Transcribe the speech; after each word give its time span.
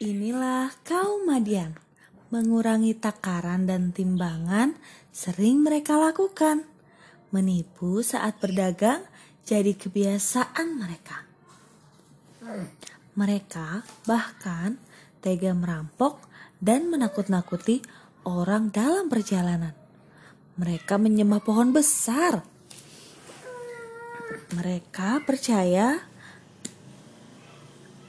Inilah 0.00 0.72
kaum 0.80 1.28
Madian. 1.28 1.76
Mengurangi 2.32 2.96
takaran 2.96 3.68
dan 3.68 3.92
timbangan 3.92 4.72
sering 5.12 5.60
mereka 5.60 6.00
lakukan. 6.00 6.64
Menipu 7.36 8.00
saat 8.00 8.40
berdagang 8.40 9.04
jadi 9.44 9.76
kebiasaan 9.76 10.80
mereka. 10.80 11.28
Mereka 13.12 13.84
bahkan 14.08 14.80
tega 15.20 15.52
merampok 15.52 16.24
dan 16.64 16.88
menakut-nakuti 16.88 17.84
orang 18.24 18.72
dalam 18.72 19.12
perjalanan. 19.12 19.76
Mereka 20.56 20.96
menyembah 20.96 21.44
pohon 21.44 21.76
besar. 21.76 22.40
Mereka 24.56 25.28
percaya 25.28 26.08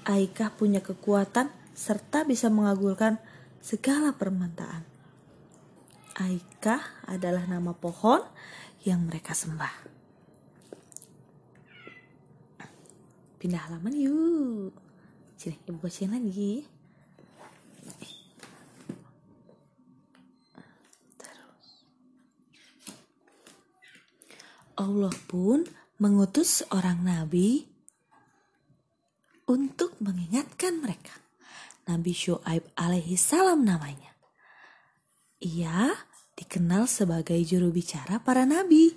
Aikah 0.07 0.55
punya 0.55 0.79
kekuatan 0.79 1.60
serta 1.71 2.27
bisa 2.27 2.52
mengagulkan 2.52 3.21
segala 3.61 4.11
permintaan. 4.17 4.84
Aikah 6.17 7.07
adalah 7.07 7.47
nama 7.47 7.71
pohon 7.71 8.20
yang 8.84 9.05
mereka 9.05 9.31
sembah. 9.31 9.89
Pindah 13.41 13.61
halaman 13.70 13.95
yuk. 13.97 14.73
Sini, 15.34 15.57
ibu 15.66 15.81
bacain 15.81 16.13
lagi. 16.13 16.61
Terus. 21.17 21.69
Allah 24.77 25.16
pun 25.25 25.66
mengutus 25.97 26.61
seorang 26.61 27.02
nabi 27.02 27.66
untuk 29.49 29.97
mengingatkan 30.02 30.77
mereka. 30.77 31.20
Nabi 31.91 32.16
Shu'aib 32.16 32.72
alaihi 32.80 33.20
salam 33.20 33.67
namanya. 33.67 34.16
Ia 35.44 35.92
dikenal 36.39 36.88
sebagai 36.88 37.36
juru 37.44 37.67
bicara 37.75 38.23
para 38.23 38.48
nabi. 38.48 38.95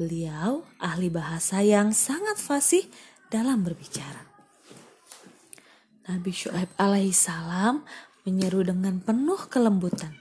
Beliau 0.00 0.64
ahli 0.80 1.12
bahasa 1.12 1.60
yang 1.60 1.92
sangat 1.92 2.40
fasih 2.40 2.88
dalam 3.28 3.60
berbicara. 3.60 4.24
Nabi 6.08 6.32
Shu'aib 6.32 6.72
alaihi 6.80 7.12
salam 7.12 7.84
menyeru 8.24 8.64
dengan 8.64 8.96
penuh 9.04 9.44
kelembutan. 9.52 10.16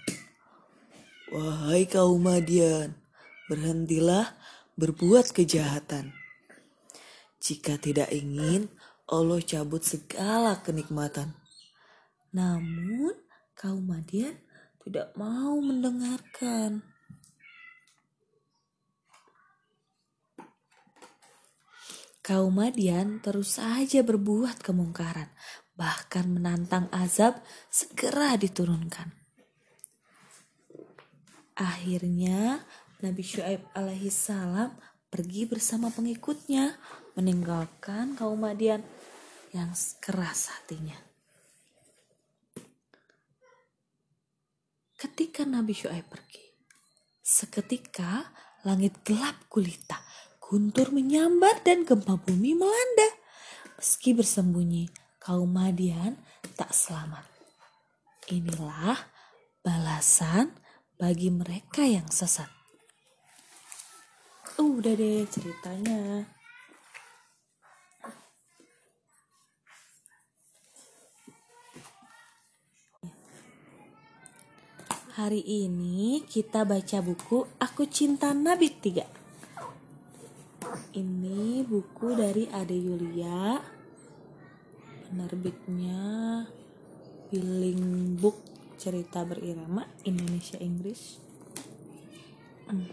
Wahai 1.31 1.87
kaum 1.87 2.19
Madian, 2.19 2.91
berhentilah 3.47 4.35
berbuat 4.75 5.31
kejahatan. 5.31 6.11
Jika 7.39 7.79
tidak 7.79 8.11
ingin 8.11 8.67
Allah 9.07 9.39
cabut 9.39 9.85
segala 9.85 10.59
kenikmatan. 10.59 11.44
Namun 12.35 13.15
kaum 13.55 13.87
Madian 13.87 14.35
tidak 14.83 15.15
mau 15.15 15.55
mendengarkan. 15.63 16.83
Kaum 22.19 22.59
Madian 22.59 23.23
terus 23.23 23.55
saja 23.61 24.03
berbuat 24.03 24.59
kemungkaran, 24.59 25.31
bahkan 25.79 26.27
menantang 26.27 26.91
azab 26.91 27.39
segera 27.71 28.35
diturunkan. 28.35 29.13
Akhirnya 31.55 32.59
Nabi 32.99 33.23
Shu'aib 33.23 33.63
alaihi 33.71 34.11
salam 34.11 34.75
pergi 35.07 35.47
bersama 35.47 35.87
pengikutnya 35.87 36.75
meninggalkan 37.15 38.19
kaum 38.19 38.43
Madian 38.43 38.83
yang 39.55 39.71
keras 40.03 40.51
hatinya. 40.51 41.14
Ketika 45.05 45.45
Nabi 45.45 45.69
Syuaib 45.69 46.09
pergi, 46.09 46.41
seketika 47.21 48.25
langit 48.65 49.05
gelap 49.05 49.37
gulita, 49.53 50.01
guntur 50.41 50.89
menyambar 50.89 51.61
dan 51.61 51.85
gempa 51.85 52.17
bumi 52.17 52.57
melanda. 52.57 53.13
Meski 53.77 54.17
bersembunyi, 54.17 54.89
kaum 55.21 55.53
Madian 55.53 56.17
tak 56.57 56.73
selamat. 56.73 57.21
Inilah 58.33 58.97
balasan 59.61 60.57
bagi 60.97 61.29
mereka 61.29 61.85
yang 61.85 62.09
sesat. 62.09 62.49
Udah 64.57 64.97
deh 64.97 65.21
ceritanya. 65.29 66.25
Hari 75.15 75.47
ini 75.47 76.27
kita 76.27 76.67
baca 76.67 76.99
buku 76.99 77.47
Aku 77.63 77.87
Cinta 77.87 78.35
Nabi 78.35 78.67
3. 78.67 78.99
Ini 80.91 81.63
buku 81.63 82.19
dari 82.19 82.43
Ade 82.51 82.75
Yulia. 82.75 83.55
Penerbitnya 85.07 86.03
Billing 87.31 88.19
Book 88.19 88.43
Cerita 88.75 89.23
Berirama 89.23 89.87
Indonesia 90.03 90.59
Inggris. 90.59 91.15
Hmm. 92.67 92.83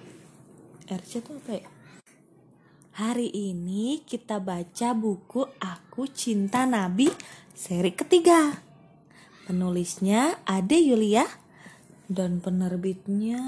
RC 0.87 1.27
itu 1.27 1.43
apa 1.43 1.59
ya? 1.59 1.67
Hari 3.03 3.35
ini 3.35 3.99
kita 4.07 4.39
baca 4.39 4.95
buku 4.95 5.43
Aku 5.59 6.07
Cinta 6.07 6.71
Nabi 6.71 7.11
seri 7.51 7.91
ketiga. 7.91 8.63
Penulisnya 9.51 10.39
Ade 10.47 10.79
Yulia 10.79 11.43
dan 12.13 12.45
penerbitnya 12.45 13.41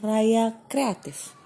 Raya 0.00 0.56
Kreatif. 0.72 1.36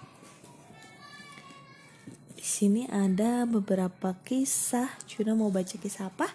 Di 2.38 2.46
sini 2.46 2.86
ada 2.86 3.42
beberapa 3.50 4.14
kisah. 4.22 4.86
Cuna 5.10 5.34
mau 5.34 5.50
baca 5.50 5.74
kisah 5.74 6.06
apa? 6.06 6.30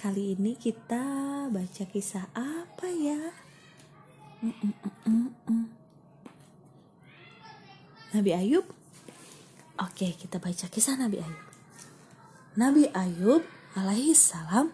Kali 0.00 0.32
ini 0.32 0.56
kita 0.56 1.04
baca 1.52 1.84
kisah 1.84 2.32
apa 2.32 2.88
ya? 2.88 3.20
Nabi 8.16 8.32
Ayub. 8.32 8.64
Oke, 9.76 10.16
kita 10.16 10.40
baca 10.40 10.66
kisah 10.72 10.96
Nabi 10.96 11.20
Ayub. 11.20 11.44
Nabi 12.56 12.88
Ayub 12.96 13.44
alaihi 13.76 14.16
salam 14.16 14.72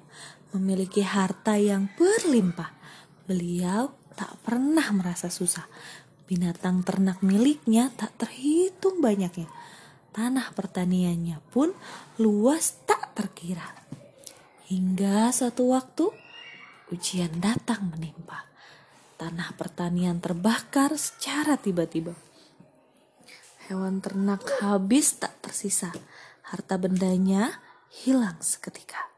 memiliki 0.54 1.02
harta 1.02 1.54
yang 1.58 1.90
berlimpah. 1.94 2.70
Beliau 3.26 3.94
tak 4.18 4.36
pernah 4.42 4.86
merasa 4.94 5.30
susah. 5.30 5.66
Binatang 6.30 6.86
ternak 6.86 7.26
miliknya 7.26 7.90
tak 7.94 8.14
terhitung 8.20 9.02
banyaknya. 9.02 9.50
Tanah 10.10 10.54
pertaniannya 10.54 11.42
pun 11.50 11.74
luas 12.18 12.82
tak 12.86 13.14
terkira. 13.14 13.66
Hingga 14.70 15.34
suatu 15.34 15.74
waktu 15.74 16.06
ujian 16.94 17.42
datang 17.42 17.90
menimpa. 17.90 18.46
Tanah 19.18 19.54
pertanian 19.58 20.22
terbakar 20.22 20.94
secara 20.94 21.58
tiba-tiba. 21.58 22.14
Hewan 23.66 23.98
ternak 24.02 24.46
habis 24.62 25.18
tak 25.18 25.38
tersisa. 25.42 25.90
Harta 26.46 26.78
bendanya 26.78 27.62
hilang 27.90 28.38
seketika. 28.42 29.09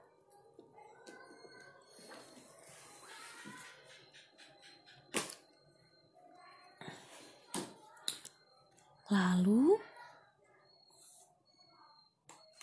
Lalu, 9.12 9.76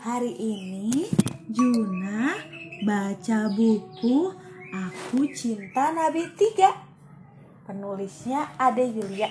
Hari 0.00 0.32
ini 0.32 1.12
Juna 1.52 2.40
baca 2.88 3.52
buku 3.52 4.32
Aku 4.72 5.28
Cinta 5.36 5.92
Nabi 5.92 6.24
3. 6.24 7.68
Penulisnya 7.68 8.56
Ade 8.56 8.88
Yulia 8.88 9.28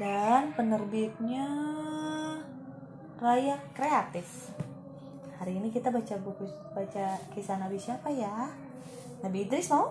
dan 0.00 0.56
penerbitnya 0.56 1.44
Raya 3.18 3.58
Kreatif. 3.74 4.54
Hari 5.42 5.58
ini 5.58 5.74
kita 5.74 5.90
baca 5.90 6.14
buku 6.22 6.46
baca 6.70 7.18
kisah 7.34 7.58
Nabi 7.58 7.74
siapa 7.74 8.14
ya? 8.14 8.46
Nabi 9.26 9.42
Idris 9.42 9.74
mau? 9.74 9.90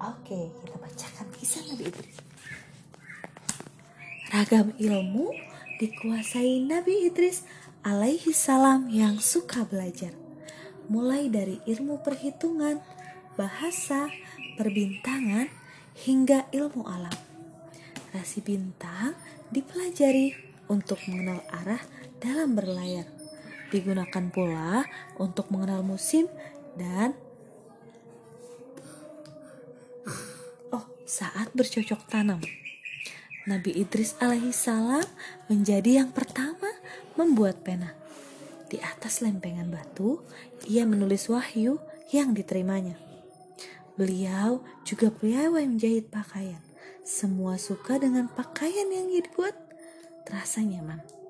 Oke, 0.00 0.48
kita 0.64 0.80
bacakan 0.80 1.28
kisah 1.36 1.60
Nabi 1.68 1.92
Idris. 1.92 2.16
Ragam 4.32 4.72
ilmu 4.80 5.28
dikuasai 5.76 6.64
Nabi 6.64 7.04
Idris 7.04 7.44
alaihi 7.84 8.32
salam 8.32 8.88
yang 8.88 9.20
suka 9.20 9.68
belajar. 9.68 10.16
Mulai 10.88 11.28
dari 11.28 11.60
ilmu 11.68 12.00
perhitungan, 12.00 12.80
bahasa, 13.36 14.08
perbintangan, 14.56 15.52
hingga 16.08 16.48
ilmu 16.48 16.80
alam. 16.88 17.12
Rasi 18.16 18.40
bintang 18.40 19.12
dipelajari 19.52 20.32
untuk 20.72 20.96
mengenal 21.12 21.44
arah 21.52 21.91
dalam 22.22 22.54
berlayar. 22.54 23.10
Digunakan 23.74 24.24
pula 24.30 24.86
untuk 25.18 25.50
mengenal 25.50 25.82
musim 25.82 26.30
dan 26.78 27.18
oh, 30.70 30.86
saat 31.02 31.50
bercocok 31.52 32.06
tanam. 32.06 32.38
Nabi 33.42 33.74
Idris 33.74 34.14
alaihissalam 34.22 35.02
menjadi 35.50 36.06
yang 36.06 36.14
pertama 36.14 36.70
membuat 37.18 37.66
pena. 37.66 37.98
Di 38.70 38.78
atas 38.78 39.20
lempengan 39.20 39.68
batu, 39.68 40.22
ia 40.64 40.86
menulis 40.86 41.26
wahyu 41.26 41.82
yang 42.14 42.32
diterimanya. 42.32 42.96
Beliau 43.98 44.64
juga 44.86 45.12
piawai 45.12 45.68
menjahit 45.68 46.08
pakaian. 46.08 46.62
Semua 47.02 47.58
suka 47.58 47.98
dengan 47.98 48.30
pakaian 48.30 48.88
yang 48.88 49.10
dibuat, 49.10 49.58
terasa 50.24 50.62
nyaman. 50.62 51.21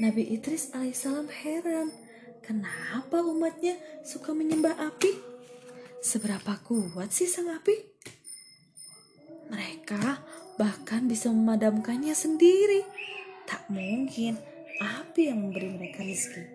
Nabi 0.00 0.32
Idris 0.32 0.72
alaihissalam 0.72 1.28
heran, 1.28 1.92
kenapa 2.40 3.20
umatnya 3.20 3.76
suka 4.00 4.32
menyembah 4.32 4.72
api? 4.80 5.12
Seberapa 6.00 6.56
kuat 6.64 7.12
sih 7.12 7.28
sang 7.28 7.52
api? 7.52 7.76
Mereka 9.52 10.00
bahkan 10.56 11.04
bisa 11.04 11.28
memadamkannya 11.28 12.16
sendiri. 12.16 12.80
Tak 13.44 13.68
mungkin 13.68 14.40
api 14.80 15.28
yang 15.28 15.44
memberi 15.44 15.68
mereka 15.68 16.00
rezeki. 16.00 16.48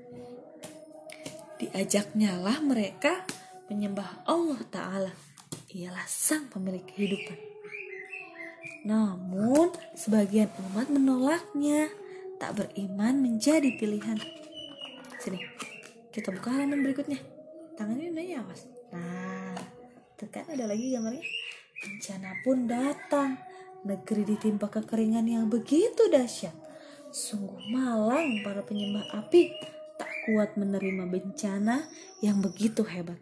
Diajaknya 1.61 2.41
lah 2.41 2.57
mereka 2.65 3.29
menyembah 3.69 4.25
Allah 4.25 4.61
Ta'ala. 4.73 5.13
Ialah 5.69 6.09
sang 6.09 6.49
pemilik 6.49 6.81
kehidupan. 6.81 7.37
Namun, 8.89 9.69
sebagian 9.93 10.49
umat 10.65 10.89
menolaknya. 10.89 11.93
Tak 12.45 12.61
beriman 12.61 13.25
menjadi 13.25 13.73
pilihan. 13.73 14.21
Sini, 15.17 15.41
kita 16.13 16.29
buka 16.29 16.53
halaman 16.53 16.85
berikutnya. 16.85 17.17
Tangannya 17.73 18.13
udah 18.13 18.45
awas. 18.45 18.69
Nah, 18.93 19.57
tekan 20.13 20.45
ada 20.53 20.69
lagi 20.69 20.93
gambarnya. 20.93 21.25
Bencana 21.81 22.37
pun 22.45 22.69
datang. 22.69 23.41
Negeri 23.81 24.29
ditimpa 24.29 24.69
kekeringan 24.69 25.25
yang 25.25 25.49
begitu 25.49 26.05
dahsyat. 26.05 26.53
Sungguh 27.09 27.57
malang 27.73 28.45
para 28.45 28.61
penyembah 28.61 29.25
api 29.25 29.49
tak 29.97 30.29
kuat 30.29 30.53
menerima 30.53 31.09
bencana 31.09 31.89
yang 32.21 32.45
begitu 32.45 32.85
hebat. 32.85 33.17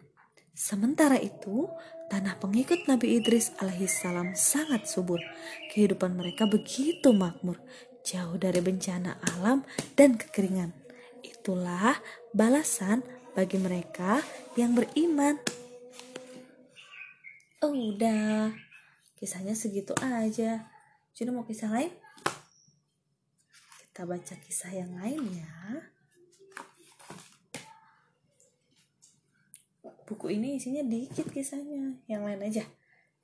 Sementara 0.52 1.16
itu, 1.16 1.72
tanah 2.12 2.36
pengikut 2.44 2.84
Nabi 2.84 3.16
Idris 3.24 3.56
alaihissalam 3.56 4.36
sangat 4.36 4.84
subur. 4.84 5.24
Kehidupan 5.72 6.12
mereka 6.12 6.44
begitu 6.44 7.16
makmur, 7.16 7.56
jauh 8.04 8.36
dari 8.36 8.60
bencana 8.60 9.16
alam 9.34 9.64
dan 9.96 10.20
kekeringan. 10.20 10.70
Itulah 11.24 11.98
balasan 12.36 13.00
bagi 13.32 13.56
mereka 13.58 14.20
yang 14.54 14.76
beriman. 14.76 15.40
Oh, 17.64 17.72
udah, 17.72 18.52
kisahnya 19.16 19.56
segitu 19.56 19.96
aja. 20.04 20.68
Cuma 21.16 21.40
mau 21.40 21.48
kisah 21.48 21.72
lain? 21.72 21.90
Kita 23.80 24.04
baca 24.04 24.34
kisah 24.36 24.70
yang 24.70 25.00
lain 25.00 25.24
ya. 25.40 25.54
buku 30.04 30.36
ini 30.36 30.60
isinya 30.60 30.84
dikit 30.84 31.32
kisahnya 31.32 31.96
yang 32.04 32.28
lain 32.28 32.44
aja 32.44 32.64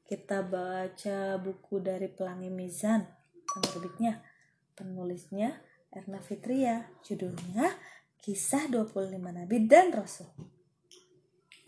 kita 0.09 0.43
baca 0.43 1.37
buku 1.39 1.79
dari 1.79 2.09
Pelangi 2.09 2.49
Mizan 2.49 3.05
penerbitnya 3.47 4.25
penulisnya 4.81 5.61
Erna 5.93 6.25
Fitria 6.25 6.89
judulnya 7.05 7.77
Kisah 8.17 8.73
25 8.73 9.21
Nabi 9.21 9.57
dan 9.69 9.93
Rasul 9.93 10.33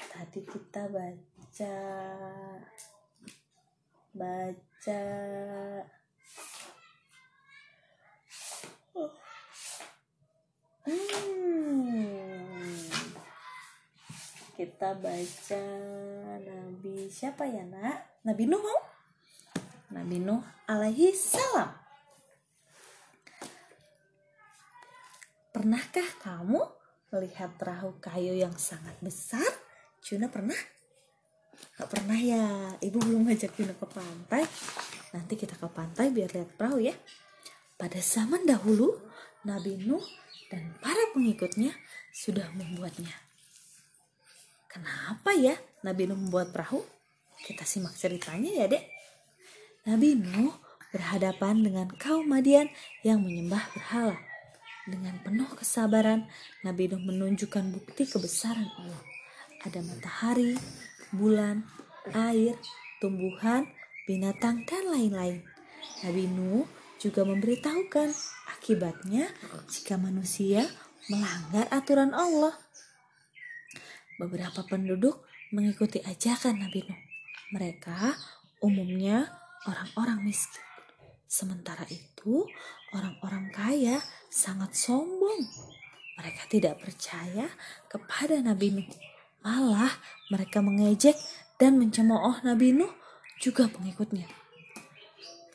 tadi 0.08 0.40
kita 0.40 0.88
baca 0.88 1.74
baca 4.16 5.02
hmm 10.88 11.72
kita 14.62 14.94
baca 14.94 15.64
Nabi 16.38 17.10
siapa 17.10 17.42
ya 17.50 17.66
nak? 17.66 18.22
Nabi 18.22 18.46
Nuh? 18.46 18.62
Nabi 19.90 20.22
Nuh 20.22 20.38
alaihi 20.70 21.10
salam. 21.10 21.81
Pernahkah 25.52 26.08
kamu 26.24 26.64
melihat 27.12 27.52
perahu 27.60 27.92
kayu 28.00 28.32
yang 28.32 28.56
sangat 28.56 28.96
besar? 29.04 29.44
Juna 30.00 30.32
pernah? 30.32 30.56
Gak 31.76 31.92
pernah 31.92 32.16
ya, 32.16 32.72
ibu 32.80 32.96
belum 32.96 33.28
ngajak 33.28 33.52
Juna 33.60 33.76
ke 33.76 33.84
pantai. 33.84 34.48
Nanti 35.12 35.36
kita 35.36 35.60
ke 35.60 35.68
pantai 35.68 36.08
biar 36.08 36.32
lihat 36.32 36.56
perahu 36.56 36.80
ya. 36.80 36.96
Pada 37.76 38.00
zaman 38.00 38.48
dahulu, 38.48 38.96
Nabi 39.44 39.76
Nuh 39.84 40.00
dan 40.48 40.72
para 40.80 41.12
pengikutnya 41.12 41.76
sudah 42.16 42.48
membuatnya. 42.56 43.12
Kenapa 44.72 45.36
ya 45.36 45.52
Nabi 45.84 46.08
Nuh 46.08 46.16
membuat 46.16 46.48
perahu? 46.56 46.80
Kita 47.44 47.68
simak 47.68 47.92
ceritanya 47.92 48.64
ya 48.64 48.72
dek. 48.72 48.88
Nabi 49.84 50.16
Nuh 50.16 50.56
berhadapan 50.96 51.60
dengan 51.60 51.92
kaum 51.92 52.24
Madian 52.24 52.72
yang 53.04 53.20
menyembah 53.20 53.68
berhala. 53.76 54.31
Dengan 54.82 55.14
penuh 55.22 55.46
kesabaran, 55.54 56.26
Nabi 56.66 56.90
Nuh 56.90 56.98
menunjukkan 57.06 57.70
bukti 57.70 58.02
kebesaran 58.02 58.66
Allah. 58.66 59.02
Ada 59.62 59.78
matahari, 59.78 60.58
bulan, 61.14 61.62
air, 62.10 62.58
tumbuhan, 62.98 63.70
binatang, 64.10 64.66
dan 64.66 64.90
lain-lain. 64.90 65.46
Nabi 66.02 66.26
Nuh 66.26 66.66
juga 66.98 67.22
memberitahukan 67.22 68.10
akibatnya 68.58 69.30
jika 69.70 69.94
manusia 69.94 70.66
melanggar 71.06 71.70
aturan 71.70 72.10
Allah. 72.10 72.58
Beberapa 74.18 74.66
penduduk 74.66 75.22
mengikuti 75.54 76.02
ajakan 76.02 76.58
Nabi 76.58 76.82
Nuh. 76.90 77.00
Mereka 77.54 78.18
umumnya 78.58 79.30
orang-orang 79.62 80.26
miskin. 80.26 80.71
Sementara 81.32 81.88
itu, 81.88 82.44
orang-orang 82.92 83.48
kaya 83.56 83.96
sangat 84.28 84.76
sombong. 84.76 85.48
Mereka 86.20 86.44
tidak 86.52 86.76
percaya 86.84 87.48
kepada 87.88 88.36
Nabi 88.36 88.76
Nuh. 88.76 88.88
Malah 89.40 89.96
mereka 90.28 90.60
mengejek 90.60 91.16
dan 91.56 91.80
mencemooh 91.80 92.36
Nabi 92.44 92.76
Nuh 92.76 92.92
juga 93.40 93.64
pengikutnya. 93.72 94.28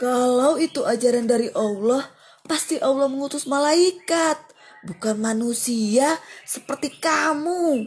Kalau 0.01 0.57
itu 0.57 0.81
ajaran 0.81 1.29
dari 1.29 1.53
Allah, 1.53 2.09
pasti 2.49 2.81
Allah 2.81 3.05
mengutus 3.05 3.45
malaikat, 3.45 4.41
bukan 4.81 5.21
manusia 5.21 6.17
seperti 6.41 6.97
kamu. 6.97 7.85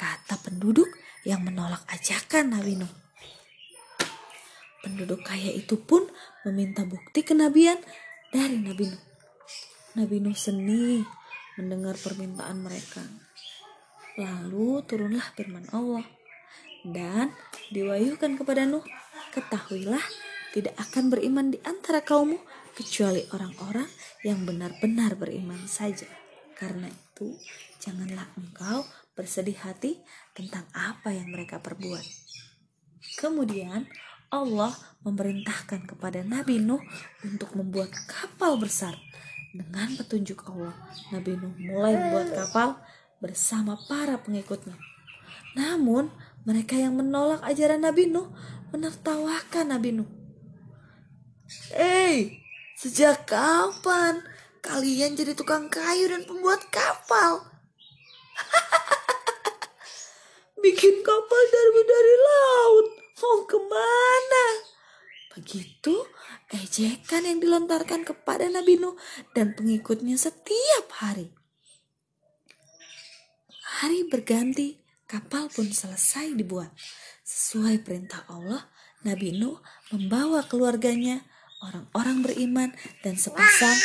Kata 0.00 0.40
penduduk 0.40 0.88
yang 1.28 1.44
menolak 1.44 1.84
ajakan 1.92 2.56
Nabi 2.56 2.80
Nuh. 2.80 3.01
Penduduk 4.82 5.22
kaya 5.22 5.54
itu 5.54 5.78
pun 5.78 6.04
meminta 6.42 6.82
bukti 6.82 7.22
kenabian 7.22 7.78
dari 8.34 8.58
Nabi 8.58 8.90
Nuh. 8.90 9.02
Nabi 9.94 10.16
Nuh 10.18 10.34
seni 10.34 11.06
mendengar 11.54 11.94
permintaan 11.94 12.58
mereka. 12.58 13.02
Lalu 14.18 14.82
turunlah 14.84 15.24
firman 15.38 15.70
Allah 15.70 16.04
dan 16.82 17.30
diwahyukan 17.70 18.36
kepada 18.36 18.66
Nuh, 18.66 18.82
ketahuilah 19.30 20.02
tidak 20.52 20.74
akan 20.76 21.08
beriman 21.08 21.54
di 21.54 21.58
antara 21.64 22.02
kaummu 22.02 22.36
kecuali 22.76 23.24
orang-orang 23.32 23.88
yang 24.26 24.42
benar-benar 24.44 25.16
beriman 25.16 25.62
saja. 25.64 26.08
Karena 26.58 26.90
itu, 26.90 27.32
janganlah 27.80 28.28
engkau 28.36 28.84
bersedih 29.16 29.56
hati 29.60 30.00
tentang 30.36 30.64
apa 30.76 31.12
yang 31.12 31.28
mereka 31.32 31.60
perbuat. 31.60 32.04
Kemudian 33.18 33.88
Allah 34.32 34.72
memerintahkan 35.04 35.84
kepada 35.84 36.24
Nabi 36.24 36.56
Nuh 36.56 36.80
untuk 37.20 37.52
membuat 37.52 37.92
kapal 38.08 38.56
besar. 38.56 38.96
Dengan 39.52 39.92
petunjuk 40.00 40.48
Allah, 40.48 40.72
Nabi 41.12 41.36
Nuh 41.36 41.52
mulai 41.60 41.92
membuat 42.00 42.32
kapal 42.32 42.80
bersama 43.20 43.76
para 43.84 44.16
pengikutnya. 44.16 44.72
Namun, 45.52 46.08
mereka 46.48 46.80
yang 46.80 46.96
menolak 46.96 47.44
ajaran 47.44 47.84
Nabi 47.84 48.08
Nuh 48.08 48.32
menertawakan 48.72 49.68
Nabi 49.68 50.00
Nuh. 50.00 50.08
Hei, 51.76 52.40
sejak 52.80 53.28
kapan 53.28 54.24
kalian 54.64 55.12
jadi 55.12 55.36
tukang 55.36 55.68
kayu 55.68 56.08
dan 56.08 56.24
pembuat 56.24 56.64
kapal? 56.72 57.52
Bikin 60.64 61.04
kapal 61.04 61.42
dari 61.52 61.84
dari 61.84 62.14
laut 62.16 63.01
mau 63.20 63.44
ke 63.44 63.58
mana? 63.60 64.44
Begitu 65.32 65.96
ejekan 66.52 67.24
yang 67.24 67.40
dilontarkan 67.40 68.04
kepada 68.04 68.48
Nabi 68.52 68.76
Nuh 68.76 68.96
dan 69.32 69.56
pengikutnya 69.56 70.20
setiap 70.20 70.92
hari. 71.00 71.32
Hari 73.82 74.06
berganti, 74.12 74.78
kapal 75.08 75.48
pun 75.48 75.72
selesai 75.72 76.36
dibuat. 76.36 76.70
Sesuai 77.24 77.80
perintah 77.80 78.28
Allah, 78.28 78.68
Nabi 79.02 79.32
Nuh 79.34 79.58
membawa 79.90 80.44
keluarganya, 80.44 81.24
orang-orang 81.64 82.20
beriman, 82.20 82.70
dan 83.00 83.16
sepasang 83.16 83.78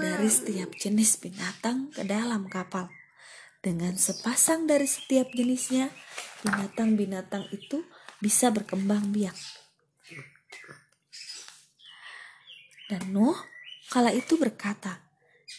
dari 0.00 0.30
setiap 0.32 0.72
jenis 0.80 1.20
binatang 1.20 1.92
ke 1.92 2.02
dalam 2.08 2.48
kapal. 2.48 2.88
Dengan 3.60 3.94
sepasang 3.98 4.64
dari 4.64 4.86
setiap 4.86 5.28
jenisnya, 5.34 5.92
binatang-binatang 6.44 7.50
itu 7.50 7.82
bisa 8.22 8.50
berkembang 8.50 9.10
biak. 9.14 9.34
Dan 12.88 13.12
Nuh 13.12 13.36
kala 13.92 14.16
itu 14.16 14.40
berkata, 14.40 15.04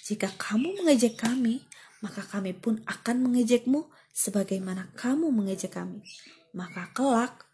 "Jika 0.09 0.33
kamu 0.35 0.81
mengejek 0.81 1.21
kami, 1.21 1.61
maka 2.01 2.25
kami 2.25 2.57
pun 2.57 2.81
akan 2.89 3.29
mengejekmu 3.29 3.85
sebagaimana 4.09 4.89
kamu 4.97 5.29
mengejek 5.29 5.77
kami. 5.77 6.01
Maka 6.55 6.89
kelak 6.97 7.45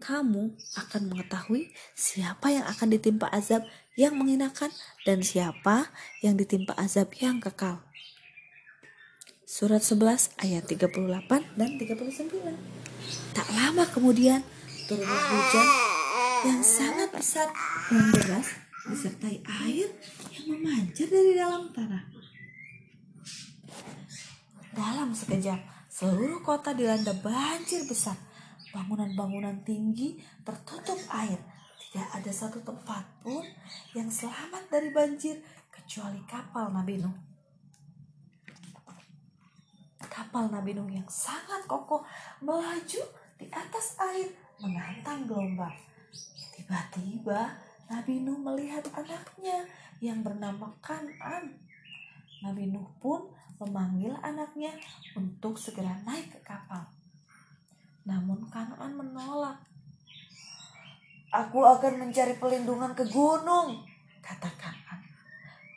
kamu 0.00 0.56
akan 0.80 1.02
mengetahui 1.12 1.68
siapa 1.92 2.48
yang 2.48 2.64
akan 2.64 2.88
ditimpa 2.96 3.28
azab 3.28 3.68
yang 4.00 4.16
mengenakan 4.16 4.72
dan 5.04 5.20
siapa 5.20 5.92
yang 6.24 6.40
ditimpa 6.40 6.72
azab 6.80 7.12
yang 7.20 7.44
kekal." 7.44 7.84
Surat 9.50 9.82
11 9.82 10.30
ayat 10.46 10.62
38 10.62 10.94
dan 11.58 11.70
39. 11.74 13.34
Tak 13.34 13.48
lama 13.50 13.82
kemudian 13.90 14.46
turunlah 14.86 15.24
hujan 15.26 15.68
yang 16.46 16.62
sangat 16.62 17.10
besar 17.10 17.50
dan 17.90 18.14
deras 18.14 18.46
disertai 18.86 19.42
air 19.66 19.90
yang 20.38 20.54
memancar 20.54 21.10
dari 21.10 21.34
dalam 21.34 21.66
tanah. 21.74 21.98
Dalam 24.70 25.18
sekejap, 25.18 25.58
seluruh 25.90 26.46
kota 26.46 26.70
dilanda 26.70 27.10
banjir 27.18 27.82
besar. 27.90 28.14
Bangunan-bangunan 28.70 29.66
tinggi 29.66 30.22
tertutup 30.46 31.02
air. 31.10 31.42
Tidak 31.90 32.06
ada 32.22 32.30
satu 32.30 32.62
tempat 32.62 33.02
pun 33.26 33.42
yang 33.98 34.14
selamat 34.14 34.70
dari 34.70 34.94
banjir 34.94 35.42
kecuali 35.74 36.22
kapal 36.30 36.70
Nabi 36.70 37.02
Nuh. 37.02 37.29
Kapal 40.30 40.46
Nabi 40.46 40.78
Nuh 40.78 40.86
yang 40.86 41.10
sangat 41.10 41.66
kokoh 41.66 42.06
melaju 42.38 43.02
di 43.34 43.50
atas 43.50 43.98
air 43.98 44.30
menantang 44.62 45.26
gelombang. 45.26 45.74
Tiba-tiba 46.54 47.58
Nabi 47.90 48.22
Nuh 48.22 48.38
melihat 48.38 48.86
anaknya 48.94 49.66
yang 49.98 50.22
bernama 50.22 50.70
Kanan. 50.78 51.58
Nabi 52.46 52.70
Nuh 52.70 52.86
pun 53.02 53.26
memanggil 53.58 54.14
anaknya 54.22 54.70
untuk 55.18 55.58
segera 55.58 55.98
naik 56.06 56.30
ke 56.30 56.46
kapal. 56.46 56.86
Namun 58.06 58.46
Kanan 58.54 58.94
menolak. 59.02 59.58
Aku 61.34 61.58
akan 61.66 62.06
mencari 62.06 62.38
pelindungan 62.38 62.94
ke 62.94 63.02
gunung, 63.10 63.82
kata 64.22 64.46
Kanan. 64.54 65.02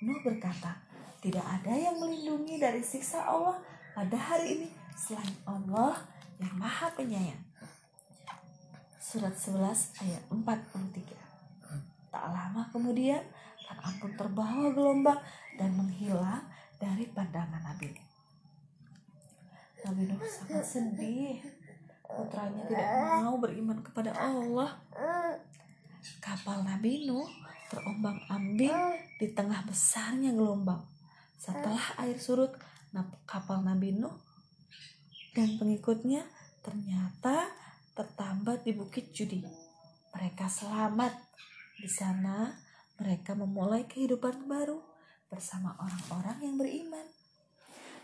Nuh 0.05 0.21
berkata, 0.21 0.77
tidak 1.25 1.41
ada 1.41 1.73
yang 1.73 1.97
melindungi 1.97 2.61
dari 2.61 2.85
siksa 2.85 3.25
Allah 3.25 3.73
pada 3.93 4.17
hari 4.17 4.57
ini 4.57 4.69
selain 4.97 5.37
Allah 5.45 6.01
yang 6.41 6.53
maha 6.57 6.89
penyayang. 6.97 7.41
Surat 8.97 9.37
11 9.37 10.01
ayat 10.01 10.23
43 10.33 12.09
Tak 12.09 12.25
lama 12.33 12.65
kemudian 12.73 13.21
Kan'an 13.61 13.93
pun 14.01 14.11
terbawa 14.17 14.73
gelombang 14.73 15.21
dan 15.53 15.77
menghilang 15.77 16.41
dari 16.81 17.05
pandangan 17.13 17.61
Nabi 17.61 17.93
Nabi 19.83 20.01
Nuh 20.09 20.19
sangat 20.25 20.65
sedih. 20.65 21.43
Putranya 22.01 22.63
tidak 22.65 22.87
mau 23.21 23.35
beriman 23.37 23.83
kepada 23.83 24.15
Allah. 24.15 24.79
Kapal 26.23 26.63
Nabi 26.63 27.05
Nuh 27.05 27.27
terombang-ambing 27.67 28.77
di 29.19 29.27
tengah 29.35 29.61
besarnya 29.67 30.31
gelombang. 30.31 30.81
Setelah 31.35 31.99
air 31.99 32.15
surut, 32.15 32.55
kapal 33.25 33.65
Nabi 33.65 33.97
Nuh 33.97 34.13
dan 35.33 35.57
pengikutnya 35.57 36.21
ternyata 36.61 37.49
tertambat 37.97 38.61
di 38.61 38.77
Bukit 38.77 39.09
Judi. 39.09 39.41
Mereka 40.13 40.45
selamat. 40.45 41.13
Di 41.73 41.89
sana 41.89 42.53
mereka 43.01 43.33
memulai 43.33 43.89
kehidupan 43.89 44.45
baru 44.45 44.77
bersama 45.25 45.73
orang-orang 45.81 46.37
yang 46.45 46.55
beriman. 46.55 47.07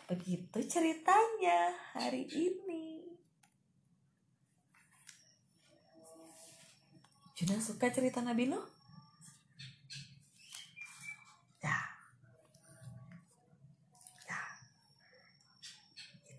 Begitu 0.10 0.58
ceritanya 0.66 1.78
hari 1.94 2.26
ini. 2.34 3.06
Juna 7.38 7.62
suka 7.62 7.94
cerita 7.94 8.26
Nabi 8.26 8.50
Nuh? 8.50 8.79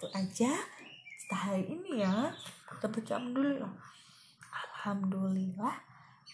Itu 0.01 0.09
aja. 0.17 0.57
Kita 1.21 1.37
hari 1.37 1.69
ini 1.69 2.01
ya. 2.01 2.33
Kita 2.65 2.89
baca 2.89 3.21
alhamdulillah 3.21 3.69
alhamdulillah. 4.49 5.77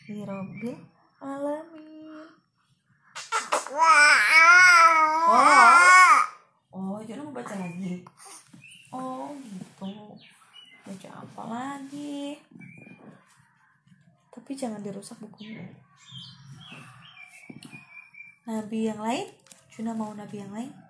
Hirobil 0.07 0.79
alamin. 1.19 2.31
Oh. 5.27 5.43
Oh 6.71 7.03
jadi 7.03 7.19
mau 7.27 7.35
baca 7.35 7.59
lagi? 7.59 8.07
Oh 8.95 9.35
gitu. 9.35 10.15
Baca 10.87 11.09
apa 11.27 11.43
lagi? 11.51 12.39
Tapi 14.31 14.55
jangan 14.55 14.79
dirusak 14.79 15.19
bukunya. 15.19 15.75
Nabi 18.47 18.95
yang 18.95 19.03
lain? 19.03 19.27
Juna 19.75 19.91
mau 19.91 20.15
nabi 20.15 20.39
yang 20.39 20.55
lain 20.55 20.86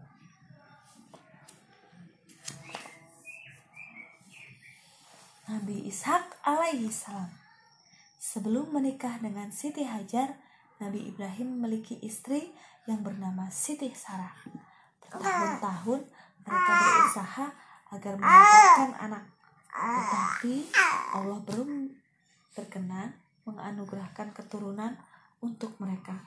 Nabi 5.46 5.86
Ishak 5.86 6.42
alaihi 6.42 6.90
salam. 6.90 7.30
Sebelum 8.18 8.74
menikah 8.74 9.22
dengan 9.22 9.46
Siti 9.54 9.86
Hajar, 9.86 10.34
Nabi 10.82 11.06
Ibrahim 11.06 11.54
memiliki 11.54 12.02
istri 12.02 12.50
yang 12.90 13.06
bernama 13.06 13.46
Siti 13.54 13.86
Sarah. 13.94 14.34
Bertahun-tahun 14.98 16.02
mereka 16.42 16.72
berusaha 16.82 17.46
agar 17.94 18.12
mendapatkan 18.18 18.92
anak. 19.06 19.24
Tetapi 19.70 20.54
Allah 21.14 21.38
belum 21.38 21.94
berkenan 22.58 23.14
menganugerahkan 23.46 24.34
keturunan 24.34 24.98
untuk 25.38 25.78
mereka. 25.78 26.26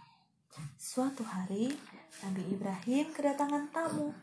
Suatu 0.80 1.28
hari, 1.28 1.76
Nabi 2.24 2.56
Ibrahim 2.56 3.12
kedatangan 3.12 3.68
tamu. 3.76 4.16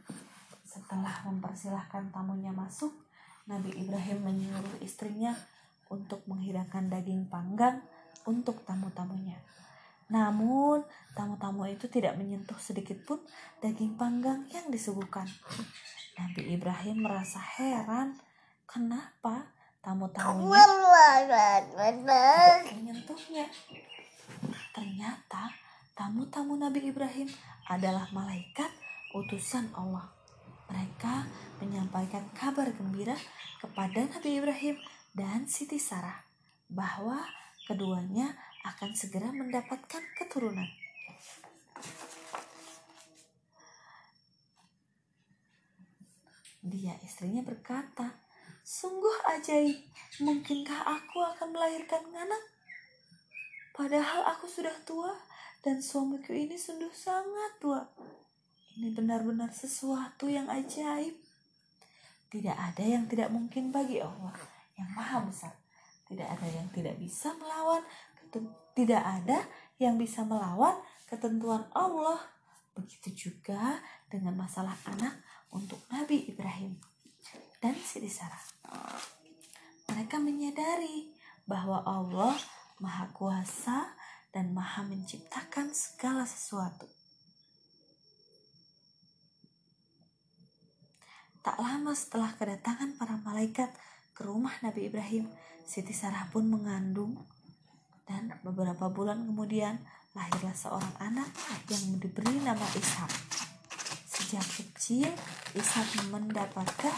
Setelah 0.64 1.28
mempersilahkan 1.28 2.08
tamunya 2.08 2.56
masuk, 2.56 3.05
Nabi 3.46 3.70
Ibrahim 3.78 4.26
menyuruh 4.26 4.82
istrinya 4.82 5.30
untuk 5.86 6.26
menghidangkan 6.26 6.90
daging 6.90 7.30
panggang 7.30 7.78
untuk 8.26 8.66
tamu-tamunya. 8.66 9.38
Namun, 10.10 10.82
tamu-tamu 11.14 11.66
itu 11.66 11.86
tidak 11.86 12.18
menyentuh 12.18 12.58
sedikit 12.58 12.98
pun 13.06 13.22
daging 13.62 13.94
panggang 13.94 14.46
yang 14.50 14.66
disuguhkan. 14.70 15.26
Nabi 16.18 16.58
Ibrahim 16.58 17.06
merasa 17.06 17.38
heran, 17.38 18.18
kenapa 18.66 19.50
tamu-tamunya 19.78 20.42
menyentuhnya. 22.66 23.46
Ternyata 24.74 25.54
tamu-tamu 25.94 26.58
Nabi 26.58 26.90
Ibrahim 26.90 27.30
adalah 27.70 28.10
malaikat 28.10 28.70
utusan 29.14 29.70
Allah. 29.74 30.15
Mereka 30.66 31.14
menyampaikan 31.62 32.26
kabar 32.34 32.70
gembira 32.74 33.14
kepada 33.62 34.06
Nabi 34.06 34.42
Ibrahim 34.42 34.76
dan 35.14 35.46
Siti 35.46 35.78
Sarah 35.78 36.26
bahwa 36.66 37.22
keduanya 37.66 38.34
akan 38.66 38.94
segera 38.94 39.30
mendapatkan 39.30 40.02
keturunan. 40.18 40.66
Dia 46.66 46.98
istrinya 47.06 47.46
berkata, 47.46 48.26
Sungguh 48.66 49.14
ajaib, 49.38 49.78
mungkinkah 50.18 50.82
aku 50.82 51.22
akan 51.22 51.54
melahirkan 51.54 52.02
anak? 52.10 52.42
Padahal 53.70 54.26
aku 54.34 54.50
sudah 54.50 54.74
tua 54.82 55.14
dan 55.62 55.78
suamiku 55.78 56.34
ini 56.34 56.58
sungguh 56.58 56.90
sangat 56.90 57.62
tua. 57.62 57.86
Ini 58.76 58.92
benar-benar 58.92 59.56
sesuatu 59.56 60.28
yang 60.28 60.52
ajaib. 60.52 61.16
Tidak 62.28 62.52
ada 62.52 62.84
yang 62.84 63.08
tidak 63.08 63.32
mungkin 63.32 63.72
bagi 63.72 64.04
Allah 64.04 64.36
yang 64.76 64.92
maha 64.92 65.24
besar. 65.24 65.56
Tidak 66.06 66.28
ada 66.28 66.46
yang 66.46 66.68
tidak 66.70 66.94
bisa 67.00 67.32
melawan 67.40 67.82
tidak 68.76 69.00
ada 69.00 69.40
yang 69.80 69.96
bisa 69.96 70.20
melawan 70.28 70.76
ketentuan 71.08 71.64
Allah. 71.72 72.20
Begitu 72.76 73.32
juga 73.32 73.80
dengan 74.12 74.36
masalah 74.36 74.76
anak 74.84 75.24
untuk 75.48 75.80
Nabi 75.88 76.28
Ibrahim 76.28 76.76
dan 77.64 77.72
Siti 77.80 78.12
Sarah. 78.12 78.44
Mereka 79.88 80.20
menyadari 80.20 81.08
bahwa 81.48 81.80
Allah 81.88 82.36
Maha 82.84 83.08
Kuasa 83.16 83.96
dan 84.28 84.52
Maha 84.52 84.84
Menciptakan 84.84 85.72
segala 85.72 86.28
sesuatu. 86.28 86.95
Tak 91.46 91.62
lama 91.62 91.94
setelah 91.94 92.34
kedatangan 92.34 92.98
para 92.98 93.22
malaikat 93.22 93.70
ke 94.18 94.26
rumah 94.26 94.50
Nabi 94.66 94.90
Ibrahim, 94.90 95.30
Siti 95.62 95.94
Sarah 95.94 96.26
pun 96.34 96.50
mengandung 96.50 97.14
dan 98.02 98.34
beberapa 98.42 98.90
bulan 98.90 99.22
kemudian 99.22 99.78
lahirlah 100.10 100.58
seorang 100.58 100.90
anak 100.98 101.30
yang 101.70 102.02
diberi 102.02 102.42
nama 102.42 102.66
Ishak. 102.74 103.14
Sejak 104.10 104.42
kecil, 104.42 105.06
Ishak 105.54 106.10
mendapatkan 106.10 106.90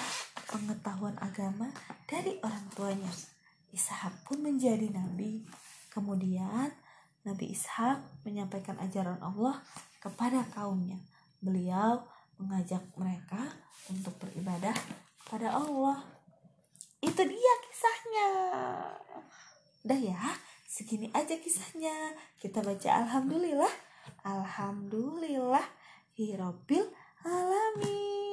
pengetahuan 0.49 1.21
agama 1.21 1.69
dari 2.09 2.41
orang 2.41 2.73
tuanya. 2.73 3.13
Ishak 3.69 4.25
pun 4.25 4.41
menjadi 4.41 4.89
nabi. 4.89 5.45
Kemudian, 5.93 6.73
Nabi 7.29 7.53
Ishak 7.53 8.25
menyampaikan 8.25 8.81
ajaran 8.81 9.21
Allah 9.21 9.61
kepada 10.01 10.41
kaumnya. 10.57 10.97
Beliau 11.45 12.09
mengajak 12.39 12.83
mereka 12.95 13.53
untuk 13.91 14.15
beribadah 14.23 14.75
pada 15.27 15.59
Allah. 15.59 16.03
Itu 17.03 17.23
dia 17.23 17.55
kisahnya. 17.67 18.31
Udah 19.87 19.99
ya, 19.99 20.23
segini 20.79 21.09
aja 21.11 21.35
kisahnya 21.35 22.15
kita 22.39 22.63
baca 22.63 23.03
alhamdulillah 23.03 23.73
alhamdulillah 24.23 25.65
hirobil 26.15 26.93
alamin 27.27 28.28